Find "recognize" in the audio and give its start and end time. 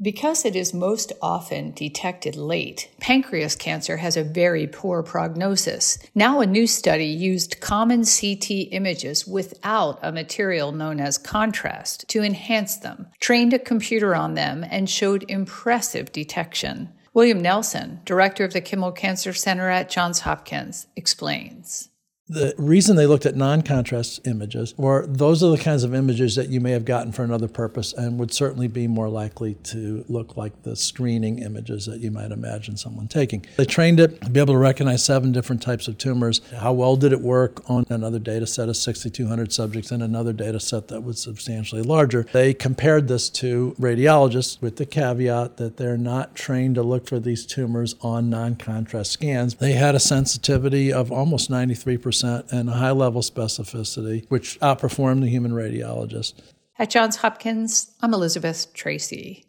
34.58-35.02